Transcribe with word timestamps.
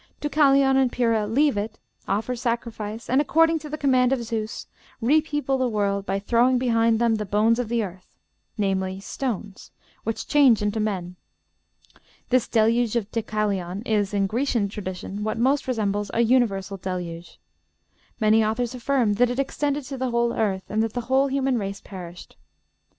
Deucalion 0.19 0.77
and 0.77 0.91
Pyrrha 0.91 1.27
leave 1.27 1.55
it, 1.57 1.77
offer 2.07 2.35
sacrifice, 2.35 3.07
and, 3.07 3.21
according 3.21 3.59
to 3.59 3.69
the 3.69 3.77
command 3.77 4.11
of 4.11 4.23
Zeus, 4.23 4.65
repeople 4.99 5.59
the 5.59 5.69
world 5.69 6.07
by 6.07 6.17
throwing 6.17 6.57
behind 6.57 6.97
them 6.97 7.13
'the 7.13 7.25
bones 7.27 7.59
of 7.59 7.69
the 7.69 7.83
earth' 7.83 8.17
namely, 8.57 8.99
stones, 8.99 9.69
which 10.03 10.27
change 10.27 10.63
into 10.63 10.79
men. 10.79 11.17
This 12.29 12.47
Deluge 12.47 12.95
of 12.95 13.11
Deucalion 13.11 13.83
is, 13.85 14.11
in 14.11 14.25
Grecian 14.25 14.69
tradition, 14.69 15.23
what 15.23 15.37
most 15.37 15.67
resembles 15.67 16.09
a 16.15 16.21
universal 16.21 16.77
deluge. 16.77 17.39
Many 18.19 18.43
authors 18.43 18.73
affirm 18.73 19.13
that 19.21 19.29
it 19.29 19.37
extended 19.37 19.83
to 19.83 19.97
the 19.99 20.09
whole 20.09 20.33
earth, 20.33 20.63
and 20.69 20.81
that 20.81 20.93
the 20.93 21.01
whole 21.01 21.27
human 21.27 21.59
race 21.59 21.79
perished. 21.79 22.37